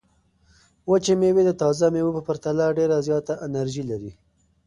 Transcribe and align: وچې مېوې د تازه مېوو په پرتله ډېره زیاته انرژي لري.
وچې 0.89 1.13
مېوې 1.19 1.43
د 1.45 1.51
تازه 1.61 1.85
مېوو 1.93 2.15
په 2.17 2.21
پرتله 2.27 2.65
ډېره 2.77 2.97
زیاته 3.07 3.33
انرژي 3.47 3.83
لري. 3.91 4.11